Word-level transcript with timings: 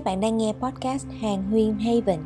Các 0.00 0.04
bạn 0.04 0.20
đang 0.20 0.36
nghe 0.38 0.52
podcast 0.52 1.06
Hàng 1.20 1.42
Huyên 1.50 1.78
Haven. 1.78 2.20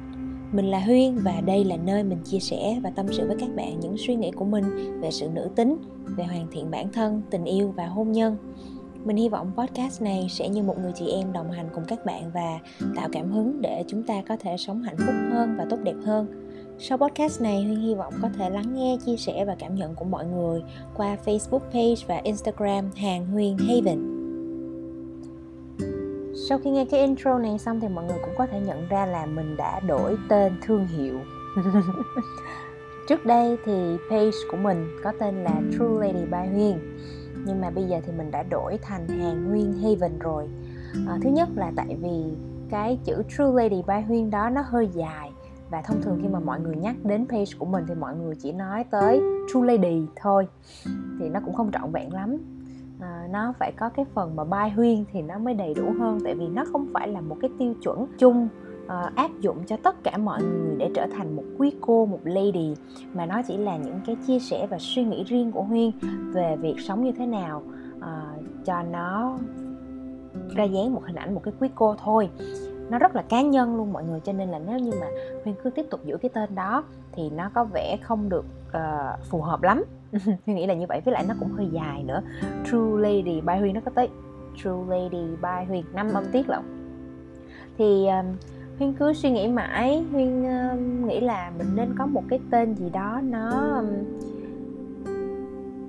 Mình 0.53 0.71
là 0.71 0.80
Huyên 0.80 1.16
và 1.16 1.40
đây 1.40 1.64
là 1.64 1.76
nơi 1.76 2.04
mình 2.04 2.19
chia 2.24 2.38
sẻ 2.38 2.80
và 2.82 2.90
tâm 2.90 3.06
sự 3.12 3.26
với 3.26 3.37
các 3.40 3.48
bạn 3.56 3.80
những 3.80 3.96
suy 3.98 4.14
nghĩ 4.16 4.30
của 4.30 4.44
mình 4.44 4.64
về 5.00 5.10
sự 5.10 5.28
nữ 5.28 5.48
tính, 5.56 5.76
về 6.17 6.24
hoàn 6.24 6.46
thiện 6.53 6.71
bản 6.71 6.92
thân, 6.92 7.22
tình 7.31 7.45
yêu 7.45 7.74
và 7.76 7.87
hôn 7.87 8.13
nhân. 8.13 8.37
Mình 9.04 9.17
hy 9.17 9.28
vọng 9.28 9.53
podcast 9.56 10.03
này 10.03 10.26
sẽ 10.31 10.49
như 10.49 10.63
một 10.63 10.78
người 10.78 10.92
chị 10.95 11.08
em 11.08 11.32
đồng 11.32 11.50
hành 11.50 11.68
cùng 11.74 11.85
các 11.88 12.06
bạn 12.06 12.31
và 12.35 12.58
tạo 12.96 13.08
cảm 13.13 13.32
hứng 13.32 13.60
để 13.60 13.85
chúng 13.88 14.03
ta 14.03 14.22
có 14.28 14.36
thể 14.36 14.56
sống 14.56 14.82
hạnh 14.82 14.96
phúc 14.99 15.14
hơn 15.32 15.54
và 15.59 15.67
tốt 15.71 15.78
đẹp 15.82 15.96
hơn. 16.04 16.50
Sau 16.78 16.98
podcast 16.98 17.42
này, 17.42 17.64
Huyên 17.64 17.80
hy 17.80 17.95
vọng 17.95 18.14
có 18.22 18.28
thể 18.38 18.50
lắng 18.50 18.74
nghe, 18.74 18.96
chia 19.06 19.16
sẻ 19.16 19.45
và 19.45 19.56
cảm 19.59 19.74
nhận 19.74 19.95
của 19.95 20.04
mọi 20.04 20.27
người 20.27 20.62
qua 20.96 21.16
Facebook 21.24 21.70
page 21.72 22.06
và 22.06 22.20
Instagram 22.24 22.91
Hàng 22.96 23.27
Huyên 23.27 23.56
Haven 23.59 24.13
sau 26.48 26.58
khi 26.58 26.70
nghe 26.70 26.84
cái 26.84 27.00
intro 27.00 27.38
này 27.38 27.58
xong 27.58 27.80
thì 27.80 27.88
mọi 27.88 28.04
người 28.04 28.18
cũng 28.24 28.34
có 28.38 28.46
thể 28.46 28.60
nhận 28.60 28.88
ra 28.88 29.06
là 29.06 29.26
mình 29.26 29.56
đã 29.56 29.80
đổi 29.80 30.16
tên 30.28 30.52
thương 30.62 30.86
hiệu. 30.86 31.20
Trước 33.08 33.26
đây 33.26 33.58
thì 33.64 33.96
page 34.10 34.36
của 34.50 34.56
mình 34.56 34.86
có 35.04 35.12
tên 35.20 35.44
là 35.44 35.60
True 35.72 36.06
Lady 36.06 36.24
by 36.24 36.54
Huyên. 36.54 36.78
Nhưng 37.46 37.60
mà 37.60 37.70
bây 37.70 37.84
giờ 37.84 38.00
thì 38.06 38.12
mình 38.12 38.30
đã 38.30 38.42
đổi 38.42 38.78
thành 38.82 39.08
hàng 39.08 39.44
Huyên 39.44 39.72
Haven 39.82 40.18
rồi. 40.18 40.48
À, 41.08 41.18
thứ 41.22 41.30
nhất 41.30 41.48
là 41.56 41.72
tại 41.76 41.96
vì 42.02 42.24
cái 42.70 42.98
chữ 43.04 43.22
True 43.36 43.52
Lady 43.54 43.82
by 43.86 44.00
Huyên 44.06 44.30
đó 44.30 44.50
nó 44.50 44.62
hơi 44.66 44.88
dài. 44.95 45.30
Và 45.70 45.82
thông 45.82 46.02
thường 46.02 46.18
khi 46.22 46.28
mà 46.28 46.40
mọi 46.40 46.60
người 46.60 46.76
nhắc 46.76 46.96
đến 47.04 47.26
page 47.28 47.52
của 47.58 47.66
mình 47.66 47.84
thì 47.88 47.95
mọi 47.95 48.16
người 48.16 48.34
chỉ 48.34 48.52
nói 48.52 48.84
tới 48.90 49.20
True 49.52 49.66
Lady 49.66 50.02
thôi. 50.16 50.48
Thì 51.18 51.28
nó 51.28 51.40
cũng 51.45 51.54
không 51.54 51.72
trọn 51.72 51.92
vẹn 51.92 52.12
lắm 52.12 52.53
à, 53.04 53.28
nó 53.30 53.52
phải 53.58 53.72
có 53.72 53.88
cái 53.88 54.04
phần 54.15 54.37
mà 54.37 54.45
bai 54.45 54.70
huyên 54.70 55.04
thì 55.12 55.23
nó 55.23 55.38
mới 55.38 55.54
đầy 55.54 55.74
đủ 55.74 55.92
hơn. 56.01 56.18
Tại 56.24 56.34
vì 56.34 56.48
nó 56.48 56.65
không 56.73 56.87
phải 56.95 57.09
là 57.09 57.20
một 57.20 57.37
cái 57.40 57.51
tiêu 57.59 57.74
chuẩn 57.82 58.06
chung 58.18 58.48
À, 58.88 59.10
áp 59.15 59.30
dụng 59.40 59.65
cho 59.66 59.76
tất 59.82 60.04
cả 60.04 60.16
mọi 60.16 60.42
người 60.42 60.76
để 60.79 60.90
trở 60.95 61.06
thành 61.16 61.37
một 61.37 61.42
quý 61.59 61.73
cô 61.80 62.06
một 62.06 62.20
lady 62.24 62.74
mà 63.14 63.26
nó 63.26 63.42
chỉ 63.48 63.56
là 63.56 63.76
những 63.76 64.01
cái 64.06 64.17
chia 64.27 64.39
sẻ 64.39 64.67
và 64.70 64.79
suy 64.81 65.05
nghĩ 65.05 65.25
riêng 65.25 65.53
của 65.53 65.62
huyên 65.62 65.91
về 66.33 66.56
việc 66.56 66.75
sống 66.81 67.05
như 67.05 67.12
thế 67.12 67.27
nào 67.27 67.62
à, 68.01 68.23
cho 68.64 68.83
nó 68.83 69.39
ra 70.57 70.64
dáng 70.64 70.95
một 70.95 71.03
hình 71.07 71.17
ảnh 71.17 71.34
một 71.34 71.41
cái 71.45 71.55
quý 71.61 71.69
cô 71.75 71.97
thôi. 72.05 72.31
Nó 72.91 72.98
rất 72.98 73.17
là 73.17 73.23
cá 73.23 73.42
nhân 73.42 73.77
luôn 73.77 73.92
mọi 73.92 74.05
người 74.05 74.20
cho 74.20 74.33
nên 74.33 74.48
là 74.48 74.59
nếu 74.59 74.79
như 74.79 74.91
mà 75.01 75.07
huyên 75.45 75.55
cứ 75.64 75.70
tiếp 75.70 75.86
tục 75.91 76.01
giữ 76.05 76.17
cái 76.17 76.29
tên 76.34 76.55
đó 76.55 76.84
thì 77.12 77.31
nó 77.31 77.51
có 77.55 77.64
vẻ 77.64 77.97
không 78.03 78.29
được 78.29 78.45
uh, 78.77 79.25
phù 79.30 79.41
hợp 79.41 79.62
lắm. 79.62 79.84
Huy 80.47 80.55
nghĩ 80.55 80.67
là 80.67 80.75
như 80.75 80.86
vậy 80.89 81.00
với 81.05 81.14
lại 81.14 81.25
nó 81.28 81.34
cũng 81.41 81.53
hơi 81.53 81.69
dài 81.72 82.03
nữa. 82.03 82.20
True 82.64 82.98
lady 82.98 83.41
by 83.41 83.56
huyên 83.58 83.75
nó 83.75 83.80
có 83.84 83.91
tới 83.94 84.08
true 84.56 84.84
lady 84.89 85.27
by 85.42 85.64
huyên 85.69 85.84
năm 85.92 86.14
âm 86.14 86.25
tiết 86.33 86.48
lận. 86.48 86.61
Thì 87.78 88.06
um, 88.06 88.27
huyên 88.78 88.92
cứ 88.92 89.12
suy 89.12 89.30
nghĩ 89.30 89.48
mãi. 89.48 90.05
Huyên 90.12 90.42
um, 90.42 91.06
nghĩ 91.06 91.20
là 91.20 91.52
mình 91.58 91.69
nên 91.75 91.95
có 91.98 92.06
một 92.06 92.22
cái 92.28 92.41
tên 92.50 92.75
gì 92.75 92.91
đó 92.91 93.20
nó 93.22 93.50
um, 93.77 93.86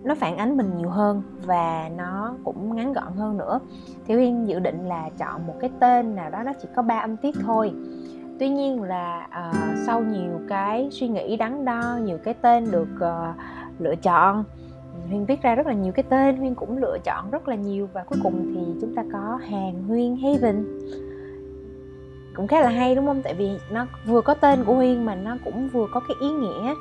nó 0.04 0.16
phản 0.16 0.38
ánh 0.38 0.58
mình 0.58 0.78
nhiều 0.78 0.90
hơn 0.90 1.22
và 1.46 1.90
nó 1.98 2.36
cũng 2.44 2.76
ngắn 2.76 2.94
gọn 2.94 3.14
hơn 3.16 3.38
nữa. 3.38 3.60
Thì 4.08 4.14
huyên 4.14 4.46
dự 4.46 4.60
định 4.60 4.88
là 4.88 5.10
chọn 5.18 5.48
một 5.48 5.54
cái 5.60 5.70
tên 5.80 6.16
nào 6.16 6.30
đó 6.30 6.44
nó 6.44 6.54
chỉ 6.62 6.68
có 6.76 6.82
ba 6.82 6.98
âm 6.98 7.18
tiết 7.18 7.36
thôi 7.46 7.74
tuy 8.40 8.50
nhiên 8.50 8.84
là 8.84 9.28
uh, 9.50 9.78
sau 9.86 10.02
nhiều 10.02 10.40
cái 10.48 10.88
suy 10.92 11.08
nghĩ 11.08 11.38
đắn 11.38 11.66
đo 11.66 12.00
nhiều 12.04 12.18
cái 12.24 12.34
tên 12.34 12.72
được 12.72 12.88
uh, 12.96 13.36
lựa 13.80 13.96
chọn 13.96 14.44
huyên 15.10 15.26
viết 15.26 15.42
ra 15.42 15.56
rất 15.56 15.68
là 15.68 15.74
nhiều 15.74 15.94
cái 15.94 16.04
tên 16.04 16.38
huyên 16.38 16.56
cũng 16.56 16.78
lựa 16.78 16.98
chọn 17.04 17.32
rất 17.32 17.48
là 17.48 17.56
nhiều 17.56 17.90
và 17.94 18.04
cuối 18.04 18.20
cùng 18.24 18.54
thì 18.56 18.74
chúng 18.82 18.96
ta 18.96 19.04
có 19.14 19.40
hàng 19.50 19.84
huyên 19.88 20.16
haven. 20.16 20.66
Cũng 22.36 22.48
khá 22.48 22.62
là 22.62 22.70
hay 22.70 22.96
đúng 22.96 23.06
không? 23.06 23.22
Tại 23.24 23.34
vì 23.34 23.50
nó 23.72 23.88
vừa 24.06 24.22
có 24.22 24.34
tên 24.34 24.64
của 24.66 24.76
huyên 24.76 25.06
mà 25.06 25.16
nó 25.16 25.38
cũng 25.46 25.70
vừa 25.70 25.88
có 25.94 26.00
cái 26.00 26.18
ý 26.22 26.30
nghĩa 26.30 26.72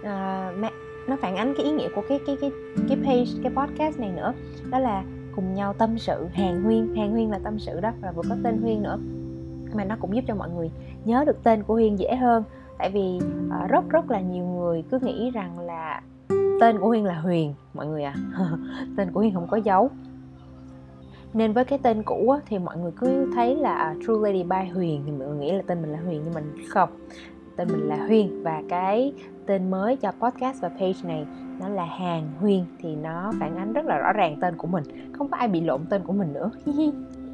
uh, 0.00 0.72
nó 1.08 1.16
phản 1.16 1.36
ánh 1.36 1.54
cái 1.56 1.66
ý 1.66 1.72
nghĩa 1.72 1.88
của 1.94 2.02
cái 2.08 2.20
cái 2.26 2.36
cái 2.40 2.50
cái 2.88 2.98
page 3.04 3.30
cái 3.42 3.52
podcast 3.56 3.98
này 3.98 4.10
nữa. 4.16 4.32
Đó 4.70 4.78
là 4.78 5.02
cùng 5.36 5.54
nhau 5.54 5.72
tâm 5.72 5.98
sự 5.98 6.26
hàng 6.32 6.62
huyên 6.62 6.94
hàng 6.96 7.10
huyên 7.10 7.30
là 7.30 7.38
tâm 7.44 7.58
sự 7.58 7.80
đó 7.80 7.90
và 8.02 8.12
vừa 8.12 8.22
có 8.28 8.36
tên 8.42 8.62
huyên 8.62 8.82
nữa 8.82 8.98
mà 9.74 9.84
nó 9.84 9.96
cũng 10.00 10.14
giúp 10.14 10.24
cho 10.26 10.34
mọi 10.34 10.50
người 10.50 10.70
nhớ 11.04 11.24
được 11.26 11.42
tên 11.42 11.62
của 11.62 11.74
huyên 11.74 11.96
dễ 11.96 12.16
hơn. 12.16 12.44
Tại 12.78 12.90
vì 12.90 13.20
uh, 13.46 13.70
rất 13.70 13.88
rất 13.88 14.10
là 14.10 14.20
nhiều 14.20 14.44
người 14.44 14.84
cứ 14.90 14.98
nghĩ 15.02 15.30
rằng 15.30 15.58
là 15.58 16.02
tên 16.60 16.78
của 16.78 16.86
huyên 16.86 17.04
là 17.04 17.14
huyền 17.14 17.54
mọi 17.74 17.86
người 17.86 18.02
à. 18.02 18.14
Tên 18.96 19.12
của 19.12 19.20
huyên 19.20 19.34
không 19.34 19.46
có 19.50 19.56
dấu. 19.56 19.90
Nên 21.34 21.52
với 21.52 21.64
cái 21.64 21.78
tên 21.82 22.02
cũ 22.02 22.30
á, 22.30 22.40
thì 22.46 22.58
mọi 22.58 22.76
người 22.76 22.92
cứ 23.00 23.30
thấy 23.34 23.56
là 23.56 23.74
à, 23.74 23.94
True 24.06 24.14
Lady 24.22 24.42
by 24.42 24.70
Huyền 24.74 25.02
thì 25.06 25.12
mọi 25.12 25.28
người 25.28 25.38
nghĩ 25.38 25.52
là 25.52 25.62
tên 25.66 25.82
mình 25.82 25.92
là 25.92 25.98
Huyền 25.98 26.20
nhưng 26.24 26.34
mình 26.34 26.52
không. 26.68 26.88
Tên 27.56 27.68
mình 27.72 27.88
là 27.88 27.96
Huyên 27.96 28.42
và 28.42 28.62
cái 28.68 29.12
tên 29.46 29.70
mới 29.70 29.96
cho 29.96 30.12
podcast 30.20 30.60
và 30.60 30.68
page 30.68 30.98
này 31.04 31.26
nó 31.60 31.68
là 31.68 31.84
Hàng 31.84 32.30
Huyên 32.40 32.64
thì 32.78 32.96
nó 32.96 33.32
phản 33.40 33.56
ánh 33.56 33.72
rất 33.72 33.84
là 33.84 33.98
rõ 33.98 34.12
ràng 34.12 34.36
tên 34.40 34.56
của 34.56 34.66
mình. 34.66 34.84
Không 35.12 35.28
có 35.28 35.36
ai 35.36 35.48
bị 35.48 35.60
lộn 35.60 35.80
tên 35.90 36.02
của 36.02 36.12
mình 36.12 36.32
nữa 36.32 36.50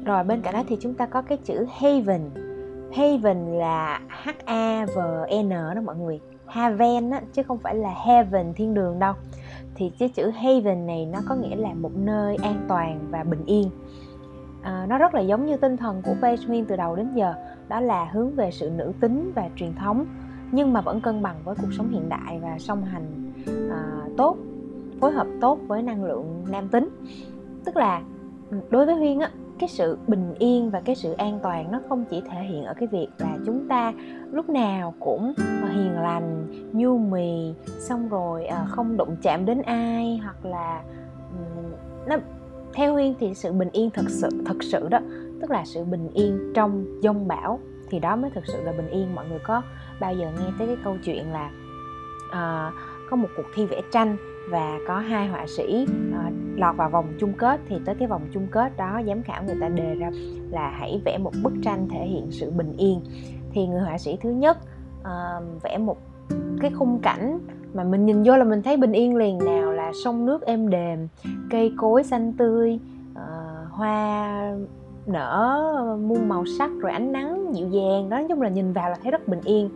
rồi 0.07 0.23
bên 0.23 0.41
cạnh 0.41 0.53
đó 0.53 0.63
thì 0.67 0.77
chúng 0.79 0.93
ta 0.93 1.05
có 1.05 1.21
cái 1.21 1.37
chữ 1.37 1.65
Haven. 1.79 2.21
Haven 2.93 3.37
là 3.45 4.01
H 4.23 4.29
A 4.45 4.85
V 4.85 4.99
N 5.43 5.49
đó 5.49 5.81
mọi 5.85 5.95
người. 5.95 6.19
Haven 6.45 7.09
á, 7.09 7.21
chứ 7.33 7.43
không 7.43 7.57
phải 7.57 7.75
là 7.75 7.93
Heaven 8.05 8.53
thiên 8.53 8.73
đường 8.73 8.99
đâu. 8.99 9.13
Thì 9.75 9.91
cái 9.99 10.09
chữ 10.09 10.29
Haven 10.29 10.85
này 10.87 11.05
nó 11.05 11.19
có 11.29 11.35
nghĩa 11.35 11.55
là 11.55 11.73
một 11.73 11.91
nơi 11.95 12.35
an 12.35 12.65
toàn 12.67 12.99
và 13.11 13.23
bình 13.23 13.45
yên. 13.45 13.69
À, 14.61 14.85
nó 14.89 14.97
rất 14.97 15.13
là 15.13 15.21
giống 15.21 15.45
như 15.45 15.57
tinh 15.57 15.77
thần 15.77 16.01
của 16.05 16.13
page 16.21 16.43
Huyên 16.47 16.65
từ 16.65 16.75
đầu 16.75 16.95
đến 16.95 17.13
giờ 17.15 17.33
đó 17.67 17.79
là 17.79 18.05
hướng 18.05 18.35
về 18.35 18.51
sự 18.51 18.69
nữ 18.69 18.91
tính 18.99 19.31
và 19.35 19.49
truyền 19.55 19.75
thống 19.75 20.05
nhưng 20.51 20.73
mà 20.73 20.81
vẫn 20.81 21.01
cân 21.01 21.21
bằng 21.21 21.35
với 21.43 21.55
cuộc 21.61 21.73
sống 21.77 21.89
hiện 21.89 22.09
đại 22.09 22.39
và 22.41 22.55
song 22.59 22.83
hành 22.83 23.31
à, 23.71 23.81
tốt 24.17 24.37
phối 24.99 25.11
hợp 25.11 25.27
tốt 25.41 25.59
với 25.67 25.81
năng 25.83 26.03
lượng 26.03 26.45
nam 26.49 26.67
tính. 26.67 26.89
Tức 27.65 27.75
là 27.75 28.01
ừ, 28.51 28.57
đối 28.69 28.85
với 28.85 28.95
huyên 28.95 29.19
á 29.19 29.29
cái 29.59 29.69
sự 29.69 29.97
bình 30.07 30.33
yên 30.39 30.69
và 30.69 30.81
cái 30.85 30.95
sự 30.95 31.13
an 31.13 31.39
toàn 31.43 31.71
nó 31.71 31.79
không 31.89 32.05
chỉ 32.09 32.21
thể 32.21 32.43
hiện 32.43 32.63
ở 32.63 32.73
cái 32.73 32.87
việc 32.87 33.07
là 33.17 33.37
chúng 33.45 33.67
ta 33.67 33.93
lúc 34.31 34.49
nào 34.49 34.93
cũng 34.99 35.33
ờ, 35.37 35.69
hiền 35.69 35.93
lành 35.93 36.47
nhu 36.73 36.97
mì 36.97 37.53
xong 37.79 38.09
rồi 38.09 38.45
ờ, 38.45 38.65
không 38.69 38.97
đụng 38.97 39.15
chạm 39.21 39.45
đến 39.45 39.61
ai 39.61 40.19
hoặc 40.23 40.45
là 40.45 40.83
nó 42.07 42.17
theo 42.73 42.93
huyên 42.93 43.13
thì 43.19 43.33
sự 43.33 43.51
bình 43.51 43.69
yên 43.71 43.89
thật 43.89 44.05
sự 44.07 44.29
thật 44.45 44.57
sự 44.61 44.89
đó 44.89 44.99
tức 45.41 45.51
là 45.51 45.65
sự 45.65 45.83
bình 45.83 46.09
yên 46.13 46.51
trong 46.55 46.85
dông 47.01 47.27
bão 47.27 47.59
thì 47.89 47.99
đó 47.99 48.15
mới 48.15 48.31
thực 48.31 48.43
sự 48.47 48.61
là 48.63 48.71
bình 48.71 48.89
yên. 48.89 49.15
Mọi 49.15 49.25
người 49.29 49.39
có 49.43 49.61
bao 49.99 50.13
giờ 50.13 50.31
nghe 50.39 50.45
tới 50.59 50.67
cái 50.67 50.77
câu 50.83 50.97
chuyện 51.03 51.31
là 51.31 51.49
uh, 52.27 52.73
có 53.09 53.15
một 53.15 53.29
cuộc 53.37 53.45
thi 53.55 53.65
vẽ 53.65 53.81
tranh 53.91 54.17
và 54.49 54.79
có 54.87 54.99
hai 54.99 55.27
họa 55.27 55.45
sĩ 55.47 55.87
uh, 56.11 56.33
lọt 56.57 56.75
vào 56.77 56.89
vòng 56.89 57.05
chung 57.19 57.33
kết 57.33 57.59
thì 57.67 57.75
tới 57.85 57.95
cái 57.95 58.07
vòng 58.07 58.21
chung 58.33 58.47
kết 58.51 58.77
đó 58.77 59.01
giám 59.07 59.21
khảo 59.21 59.43
người 59.43 59.55
ta 59.61 59.69
đề 59.69 59.95
ra 59.95 60.11
là 60.49 60.69
hãy 60.69 61.01
vẽ 61.05 61.17
một 61.17 61.31
bức 61.43 61.53
tranh 61.63 61.87
thể 61.89 62.05
hiện 62.05 62.27
sự 62.31 62.51
bình 62.51 62.73
yên. 62.77 63.01
Thì 63.51 63.67
người 63.67 63.81
họa 63.81 63.97
sĩ 63.97 64.17
thứ 64.21 64.29
nhất 64.29 64.57
uh, 65.01 65.63
vẽ 65.63 65.77
một 65.77 65.97
cái 66.61 66.71
khung 66.71 66.99
cảnh 66.99 67.39
mà 67.73 67.83
mình 67.83 68.05
nhìn 68.05 68.23
vô 68.23 68.37
là 68.37 68.43
mình 68.43 68.63
thấy 68.63 68.77
bình 68.77 68.91
yên 68.91 69.15
liền 69.15 69.37
nào 69.37 69.71
là 69.71 69.91
sông 70.03 70.25
nước 70.25 70.45
êm 70.45 70.69
đềm 70.69 71.07
cây 71.49 71.73
cối 71.77 72.03
xanh 72.03 72.33
tươi 72.33 72.79
uh, 73.11 73.71
hoa 73.71 74.55
nở 75.05 75.97
muôn 76.01 76.29
màu 76.29 76.45
sắc 76.45 76.71
rồi 76.79 76.91
ánh 76.91 77.11
nắng 77.11 77.55
dịu 77.55 77.67
dàng. 77.67 78.09
Đó 78.09 78.17
nói 78.17 78.25
chung 78.29 78.41
là 78.41 78.49
nhìn 78.49 78.73
vào 78.73 78.89
là 78.89 78.95
thấy 79.03 79.11
rất 79.11 79.27
bình 79.27 79.41
yên. 79.43 79.69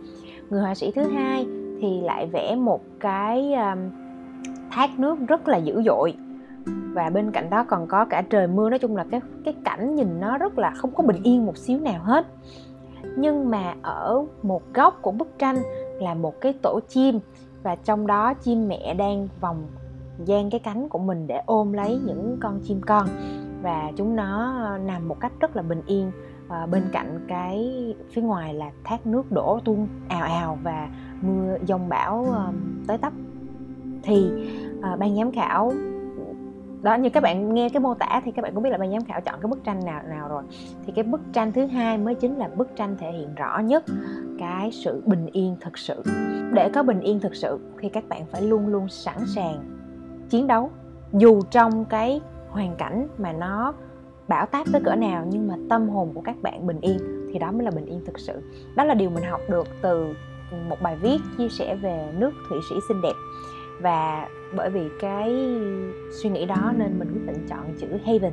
Người 0.50 0.60
họa 0.60 0.74
sĩ 0.74 0.90
thứ 0.90 1.02
hai 1.02 1.46
thì 1.80 2.00
lại 2.00 2.26
vẽ 2.26 2.54
một 2.54 2.80
cái 3.00 3.54
um, 3.54 3.78
thác 4.70 4.98
nước 4.98 5.18
rất 5.28 5.48
là 5.48 5.56
dữ 5.56 5.82
dội 5.82 6.14
và 6.66 7.10
bên 7.10 7.30
cạnh 7.30 7.50
đó 7.50 7.64
còn 7.64 7.86
có 7.86 8.04
cả 8.04 8.22
trời 8.30 8.46
mưa. 8.46 8.70
Nói 8.70 8.78
chung 8.78 8.96
là 8.96 9.04
cái 9.10 9.20
cái 9.44 9.54
cảnh 9.64 9.94
nhìn 9.94 10.20
nó 10.20 10.38
rất 10.38 10.58
là 10.58 10.70
không 10.76 10.94
có 10.94 11.02
bình 11.02 11.22
yên 11.22 11.46
một 11.46 11.56
xíu 11.56 11.80
nào 11.80 12.02
hết. 12.02 12.26
Nhưng 13.16 13.50
mà 13.50 13.74
ở 13.82 14.24
một 14.42 14.62
góc 14.74 14.98
của 15.02 15.10
bức 15.12 15.38
tranh 15.38 15.56
là 16.00 16.14
một 16.14 16.40
cái 16.40 16.52
tổ 16.52 16.80
chim. 16.88 17.20
Và 17.62 17.76
trong 17.76 18.06
đó 18.06 18.34
chim 18.34 18.68
mẹ 18.68 18.94
đang 18.94 19.28
vòng 19.40 19.66
dang 20.24 20.50
cái 20.50 20.60
cánh 20.60 20.88
của 20.88 20.98
mình 20.98 21.26
để 21.26 21.42
ôm 21.46 21.72
lấy 21.72 22.00
những 22.06 22.36
con 22.40 22.60
chim 22.62 22.80
con. 22.86 23.06
Và 23.62 23.92
chúng 23.96 24.16
nó 24.16 24.58
nằm 24.78 25.08
một 25.08 25.20
cách 25.20 25.32
rất 25.40 25.56
là 25.56 25.62
bình 25.62 25.82
yên. 25.86 26.10
À, 26.48 26.66
bên 26.66 26.82
cạnh 26.92 27.24
cái 27.28 27.74
phía 28.12 28.22
ngoài 28.22 28.54
là 28.54 28.70
thác 28.84 29.06
nước 29.06 29.32
đổ 29.32 29.60
tuôn 29.64 29.88
ào 30.08 30.22
ào 30.22 30.58
và 30.62 30.88
mưa 31.22 31.56
dông 31.68 31.88
bão 31.88 32.26
ờ, 32.32 32.52
tới 32.86 32.98
tấp. 32.98 33.12
Thì 34.02 34.30
ờ, 34.82 34.96
ban 34.96 35.16
giám 35.16 35.32
khảo 35.32 35.72
đó 36.82 36.94
như 36.94 37.10
các 37.10 37.22
bạn 37.22 37.54
nghe 37.54 37.68
cái 37.68 37.80
mô 37.80 37.94
tả 37.94 38.20
thì 38.24 38.30
các 38.32 38.42
bạn 38.42 38.54
cũng 38.54 38.62
biết 38.62 38.70
là 38.70 38.78
ban 38.78 38.90
giám 38.90 39.04
khảo 39.04 39.20
chọn 39.20 39.34
cái 39.42 39.48
bức 39.48 39.64
tranh 39.64 39.84
nào 39.84 40.02
nào 40.08 40.28
rồi. 40.28 40.42
Thì 40.86 40.92
cái 40.96 41.04
bức 41.04 41.20
tranh 41.32 41.52
thứ 41.52 41.66
hai 41.66 41.98
mới 41.98 42.14
chính 42.14 42.36
là 42.36 42.48
bức 42.48 42.76
tranh 42.76 42.96
thể 42.98 43.12
hiện 43.12 43.34
rõ 43.34 43.58
nhất 43.58 43.84
cái 44.38 44.70
sự 44.72 45.02
bình 45.06 45.26
yên 45.32 45.56
thực 45.60 45.78
sự. 45.78 46.02
Để 46.52 46.70
có 46.74 46.82
bình 46.82 47.00
yên 47.00 47.20
thực 47.20 47.34
sự 47.34 47.58
thì 47.78 47.88
các 47.88 48.04
bạn 48.08 48.26
phải 48.26 48.42
luôn 48.42 48.66
luôn 48.66 48.88
sẵn 48.88 49.16
sàng 49.34 49.64
chiến 50.30 50.46
đấu. 50.46 50.70
Dù 51.12 51.40
trong 51.50 51.84
cái 51.84 52.20
hoàn 52.48 52.76
cảnh 52.76 53.08
mà 53.18 53.32
nó 53.32 53.74
bão 54.28 54.46
táp 54.46 54.66
tới 54.72 54.82
cỡ 54.84 54.94
nào 54.94 55.26
nhưng 55.30 55.48
mà 55.48 55.54
tâm 55.70 55.88
hồn 55.88 56.10
của 56.14 56.20
các 56.20 56.36
bạn 56.42 56.66
bình 56.66 56.80
yên 56.80 56.98
thì 57.32 57.38
đó 57.38 57.52
mới 57.52 57.62
là 57.62 57.70
bình 57.70 57.86
yên 57.86 58.04
thực 58.06 58.18
sự. 58.18 58.32
Đó 58.76 58.84
là 58.84 58.94
điều 58.94 59.10
mình 59.10 59.24
học 59.24 59.40
được 59.50 59.66
từ 59.82 60.14
một 60.68 60.76
bài 60.82 60.96
viết 61.02 61.18
chia 61.38 61.48
sẻ 61.48 61.74
về 61.74 62.12
nước 62.18 62.30
thụy 62.48 62.58
sĩ 62.70 62.76
xinh 62.88 63.02
đẹp 63.02 63.14
và 63.82 64.28
bởi 64.56 64.70
vì 64.70 64.88
cái 65.00 65.34
suy 66.22 66.30
nghĩ 66.30 66.46
đó 66.46 66.72
nên 66.76 66.98
mình 66.98 67.08
quyết 67.12 67.26
định 67.26 67.46
chọn 67.48 67.74
chữ 67.80 67.86
haven. 68.04 68.32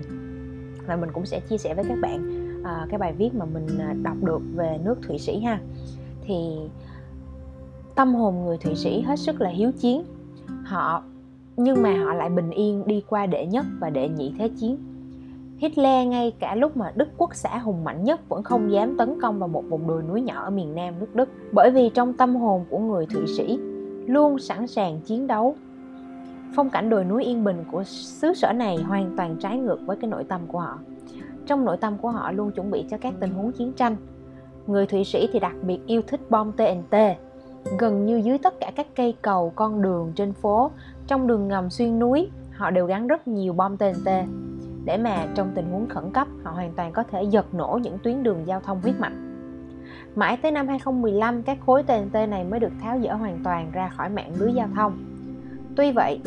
Và 0.87 0.95
mình 0.95 1.09
cũng 1.13 1.25
sẽ 1.25 1.39
chia 1.39 1.57
sẻ 1.57 1.73
với 1.73 1.85
các 1.87 1.97
bạn 2.01 2.49
uh, 2.61 2.89
cái 2.89 2.99
bài 2.99 3.13
viết 3.13 3.29
mà 3.33 3.45
mình 3.45 3.67
ờ, 3.79 3.93
đọc 4.03 4.17
được 4.21 4.41
về 4.55 4.79
nước 4.83 4.95
thụy 5.07 5.17
sĩ 5.17 5.39
ha. 5.39 5.59
Thì 6.21 6.57
tâm 7.95 8.15
hồn 8.15 8.45
người 8.45 8.57
thụy 8.57 8.75
sĩ 8.75 9.01
hết 9.01 9.19
sức 9.19 9.41
là 9.41 9.49
hiếu 9.49 9.71
chiến. 9.71 10.03
Họ 10.65 11.03
nhưng 11.57 11.81
mà 11.81 12.03
họ 12.03 12.13
lại 12.13 12.29
bình 12.29 12.49
yên 12.49 12.83
đi 12.87 13.03
qua 13.07 13.25
đệ 13.25 13.45
nhất 13.45 13.65
và 13.79 13.89
đệ 13.89 14.09
nhị 14.09 14.33
thế 14.37 14.49
chiến. 14.59 14.77
Hitler 15.57 16.07
ngay 16.07 16.31
cả 16.39 16.55
lúc 16.55 16.77
mà 16.77 16.91
Đức 16.95 17.07
quốc 17.17 17.35
xã 17.35 17.57
hùng 17.57 17.83
mạnh 17.83 18.03
nhất 18.03 18.29
vẫn 18.29 18.43
không 18.43 18.71
dám 18.71 18.97
tấn 18.97 19.21
công 19.21 19.39
vào 19.39 19.47
một 19.47 19.63
vùng 19.69 19.87
đồi 19.87 20.03
núi 20.03 20.21
nhỏ 20.21 20.41
ở 20.41 20.49
miền 20.49 20.75
Nam 20.75 20.93
nước 20.99 21.15
Đức. 21.15 21.29
Bởi 21.51 21.71
vì 21.71 21.89
trong 21.93 22.13
tâm 22.13 22.35
hồn 22.35 22.65
của 22.69 22.79
người 22.79 23.05
Thụy 23.05 23.27
Sĩ 23.27 23.59
luôn 24.09 24.39
sẵn 24.39 24.67
sàng 24.67 24.99
chiến 24.99 25.27
đấu. 25.27 25.55
Phong 26.55 26.69
cảnh 26.69 26.89
đồi 26.89 27.03
núi 27.03 27.23
yên 27.23 27.43
bình 27.43 27.63
của 27.71 27.83
xứ 27.83 28.33
sở 28.33 28.53
này 28.53 28.77
hoàn 28.77 29.13
toàn 29.17 29.35
trái 29.39 29.57
ngược 29.57 29.79
với 29.85 29.97
cái 30.01 30.09
nội 30.09 30.23
tâm 30.23 30.41
của 30.47 30.59
họ. 30.59 30.79
Trong 31.45 31.65
nội 31.65 31.77
tâm 31.77 31.97
của 31.97 32.09
họ 32.09 32.31
luôn 32.31 32.51
chuẩn 32.51 32.71
bị 32.71 32.85
cho 32.89 32.97
các 32.97 33.13
tình 33.19 33.33
huống 33.33 33.51
chiến 33.51 33.73
tranh. 33.73 33.95
Người 34.67 34.85
Thụy 34.85 35.03
Sĩ 35.03 35.29
thì 35.33 35.39
đặc 35.39 35.55
biệt 35.61 35.79
yêu 35.87 36.01
thích 36.07 36.21
bom 36.29 36.51
TNT. 36.51 36.95
Gần 37.79 38.05
như 38.05 38.17
dưới 38.17 38.37
tất 38.37 38.53
cả 38.59 38.71
các 38.75 38.87
cây 38.95 39.15
cầu, 39.21 39.53
con 39.55 39.81
đường 39.81 40.11
trên 40.15 40.33
phố, 40.33 40.71
trong 41.07 41.27
đường 41.27 41.47
ngầm 41.47 41.69
xuyên 41.69 41.99
núi, 41.99 42.29
họ 42.51 42.71
đều 42.71 42.85
gắn 42.85 43.07
rất 43.07 43.27
nhiều 43.27 43.53
bom 43.53 43.77
TNT 43.77 44.09
để 44.85 44.97
mà 44.97 45.27
trong 45.35 45.51
tình 45.55 45.71
huống 45.71 45.89
khẩn 45.89 46.11
cấp 46.13 46.27
họ 46.43 46.51
hoàn 46.51 46.73
toàn 46.73 46.91
có 46.91 47.03
thể 47.03 47.23
giật 47.23 47.53
nổ 47.53 47.79
những 47.83 47.97
tuyến 48.03 48.23
đường 48.23 48.47
giao 48.47 48.59
thông 48.59 48.81
huyết 48.81 48.99
mạch. 48.99 49.13
Mãi 50.15 50.37
tới 50.37 50.51
năm 50.51 50.67
2015, 50.67 51.43
các 51.43 51.57
khối 51.65 51.83
TNT 51.83 52.13
này 52.13 52.43
mới 52.43 52.59
được 52.59 52.71
tháo 52.81 52.99
dỡ 52.99 53.13
hoàn 53.13 53.39
toàn 53.43 53.71
ra 53.71 53.89
khỏi 53.89 54.09
mạng 54.09 54.31
lưới 54.37 54.53
giao 54.53 54.67
thông. 54.75 54.97
Tuy 55.75 55.91
vậy, 55.91 56.19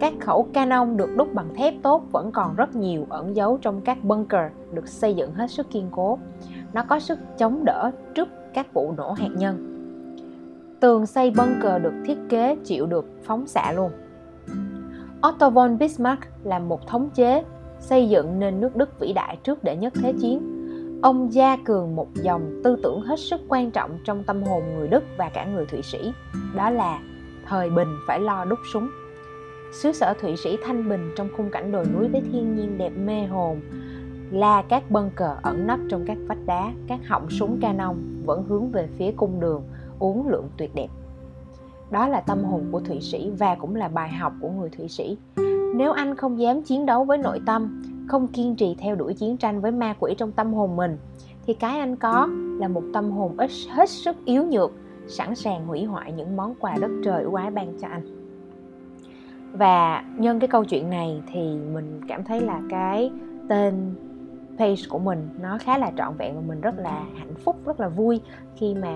các 0.00 0.12
khẩu 0.20 0.48
canon 0.52 0.96
được 0.96 1.10
đúc 1.16 1.34
bằng 1.34 1.54
thép 1.54 1.74
tốt 1.82 2.04
vẫn 2.12 2.32
còn 2.32 2.56
rất 2.56 2.76
nhiều 2.76 3.06
ẩn 3.08 3.36
giấu 3.36 3.58
trong 3.62 3.80
các 3.80 4.04
bunker 4.04 4.52
được 4.72 4.88
xây 4.88 5.14
dựng 5.14 5.34
hết 5.34 5.50
sức 5.50 5.70
kiên 5.70 5.88
cố. 5.90 6.18
Nó 6.72 6.84
có 6.84 7.00
sức 7.00 7.18
chống 7.38 7.64
đỡ 7.64 7.90
trước 8.14 8.28
các 8.54 8.74
vụ 8.74 8.92
nổ 8.96 9.12
hạt 9.12 9.30
nhân. 9.36 9.74
Tường 10.80 11.06
xây 11.06 11.30
bunker 11.30 11.82
được 11.82 11.92
thiết 12.06 12.18
kế 12.28 12.56
chịu 12.64 12.86
được 12.86 13.06
phóng 13.22 13.46
xạ 13.46 13.72
luôn. 13.72 13.90
Otto 15.28 15.50
von 15.50 15.78
Bismarck 15.78 16.22
là 16.44 16.58
một 16.58 16.86
thống 16.86 17.10
chế 17.14 17.44
xây 17.80 18.08
dựng 18.08 18.38
nên 18.38 18.60
nước 18.60 18.76
Đức 18.76 19.00
vĩ 19.00 19.12
đại 19.12 19.38
trước 19.42 19.64
đệ 19.64 19.76
nhất 19.76 19.92
thế 20.02 20.12
chiến. 20.20 20.47
Ông 21.02 21.32
gia 21.32 21.56
cường 21.56 21.96
một 21.96 22.08
dòng 22.14 22.60
tư 22.64 22.76
tưởng 22.82 23.00
hết 23.00 23.20
sức 23.20 23.40
quan 23.48 23.70
trọng 23.70 23.98
trong 24.04 24.24
tâm 24.24 24.42
hồn 24.42 24.62
người 24.74 24.88
Đức 24.88 25.04
và 25.16 25.28
cả 25.28 25.44
người 25.44 25.66
Thụy 25.66 25.82
Sĩ, 25.82 26.12
đó 26.54 26.70
là 26.70 27.00
thời 27.46 27.70
bình 27.70 27.88
phải 28.06 28.20
lo 28.20 28.44
đúc 28.44 28.58
súng. 28.72 28.88
Xứ 29.72 29.92
sở 29.92 30.14
Thụy 30.20 30.36
Sĩ 30.36 30.56
thanh 30.64 30.88
bình 30.88 31.12
trong 31.16 31.28
khung 31.36 31.50
cảnh 31.50 31.72
đồi 31.72 31.86
núi 31.94 32.08
với 32.08 32.20
thiên 32.20 32.56
nhiên 32.56 32.78
đẹp 32.78 32.90
mê 32.90 33.26
hồn 33.26 33.60
là 34.30 34.62
các 34.62 34.90
bunker 34.90 35.30
ẩn 35.42 35.66
nấp 35.66 35.78
trong 35.88 36.04
các 36.06 36.18
vách 36.26 36.46
đá, 36.46 36.72
các 36.86 37.00
họng 37.08 37.30
súng 37.30 37.60
canon 37.60 37.96
vẫn 38.24 38.44
hướng 38.48 38.70
về 38.70 38.88
phía 38.98 39.10
cung 39.16 39.40
đường 39.40 39.62
uốn 39.98 40.16
lượn 40.26 40.44
tuyệt 40.56 40.74
đẹp. 40.74 40.88
Đó 41.90 42.08
là 42.08 42.20
tâm 42.20 42.44
hồn 42.44 42.68
của 42.72 42.80
Thụy 42.80 43.00
Sĩ 43.00 43.30
và 43.38 43.54
cũng 43.54 43.76
là 43.76 43.88
bài 43.88 44.08
học 44.08 44.32
của 44.40 44.50
người 44.50 44.70
Thụy 44.70 44.88
Sĩ 44.88 45.16
nếu 45.74 45.92
anh 45.92 46.16
không 46.16 46.40
dám 46.40 46.62
chiến 46.62 46.86
đấu 46.86 47.04
với 47.04 47.18
nội 47.18 47.40
tâm 47.46 47.82
không 48.08 48.28
kiên 48.28 48.56
trì 48.56 48.74
theo 48.78 48.96
đuổi 48.96 49.14
chiến 49.14 49.36
tranh 49.36 49.60
với 49.60 49.72
ma 49.72 49.94
quỷ 50.00 50.14
trong 50.18 50.32
tâm 50.32 50.54
hồn 50.54 50.76
mình, 50.76 50.98
thì 51.46 51.54
cái 51.54 51.78
anh 51.78 51.96
có 51.96 52.28
là 52.58 52.68
một 52.68 52.82
tâm 52.94 53.10
hồn 53.10 53.36
ít, 53.36 53.50
hết 53.70 53.88
sức 53.88 54.16
yếu 54.24 54.44
nhược, 54.44 54.70
sẵn 55.08 55.34
sàng 55.34 55.66
hủy 55.66 55.84
hoại 55.84 56.12
những 56.12 56.36
món 56.36 56.54
quà 56.60 56.76
đất 56.80 56.90
trời 57.04 57.24
quái 57.30 57.50
ban 57.50 57.78
cho 57.80 57.88
anh. 57.88 58.02
Và 59.52 60.04
nhân 60.16 60.40
cái 60.40 60.48
câu 60.48 60.64
chuyện 60.64 60.90
này 60.90 61.22
thì 61.32 61.40
mình 61.72 62.00
cảm 62.08 62.24
thấy 62.24 62.40
là 62.40 62.60
cái 62.70 63.10
tên 63.48 63.94
page 64.58 64.82
của 64.88 64.98
mình 64.98 65.28
nó 65.40 65.58
khá 65.60 65.78
là 65.78 65.92
trọn 65.96 66.14
vẹn 66.18 66.34
và 66.34 66.40
mình 66.40 66.60
rất 66.60 66.74
là 66.78 67.04
hạnh 67.18 67.34
phúc, 67.44 67.56
rất 67.64 67.80
là 67.80 67.88
vui 67.88 68.20
khi 68.56 68.74
mà 68.74 68.94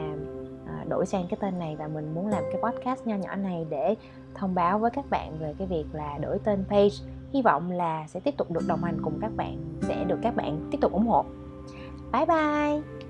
à, 0.67 0.85
đổi 0.88 1.06
sang 1.06 1.25
cái 1.31 1.38
tên 1.41 1.58
này. 1.58 1.76
Và 1.76 1.88
mình 1.88 2.15
muốn 2.15 2.26
làm 2.26 2.43
cái 2.53 2.62
podcast 2.62 3.06
nho 3.06 3.17
nhỏ 3.17 3.37
này 3.37 3.67
để 3.70 3.94
thông 4.35 4.55
báo 4.55 4.79
với 4.79 4.91
các 4.91 5.11
bạn 5.11 5.38
về 5.41 5.55
cái 5.58 5.67
việc 5.67 5.85
là 5.93 6.19
đổi 6.19 6.38
tên 6.44 6.65
page 6.69 6.94
hy 7.32 7.43
vọng 7.43 7.70
là 7.70 8.06
sẽ 8.06 8.20
tiếp 8.20 8.34
tục 8.37 8.50
được 8.50 8.67
đồng 8.67 8.84
hành 8.84 8.99
cùng 9.02 9.19
các 9.20 9.37
bạn, 9.37 9.56
sẽ 9.82 10.05
được 10.05 10.19
các 10.23 10.37
bạn 10.37 10.69
tiếp 10.70 10.79
tục 10.81 10.93
ủng 10.93 11.06
hộ. 11.06 11.25
Bye 12.12 12.26
bye! 12.26 13.01